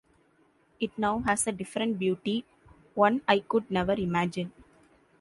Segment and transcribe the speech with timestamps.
[0.79, 2.43] It now has a different beauty,
[2.95, 4.51] one I could never imagine.